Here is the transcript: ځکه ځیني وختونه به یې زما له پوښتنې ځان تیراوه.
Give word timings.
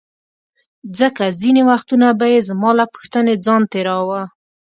ځکه 0.99 1.23
ځیني 1.39 1.61
وختونه 1.69 2.07
به 2.19 2.25
یې 2.33 2.39
زما 2.49 2.71
له 2.79 2.85
پوښتنې 2.93 3.33
ځان 3.45 3.61
تیراوه. 3.71 4.21